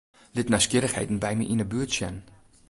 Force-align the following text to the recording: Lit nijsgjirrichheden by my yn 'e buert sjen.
Lit 0.35 0.49
nijsgjirrichheden 0.51 1.21
by 1.23 1.33
my 1.35 1.45
yn 1.53 1.61
'e 1.63 1.67
buert 1.71 1.95
sjen. 1.97 2.17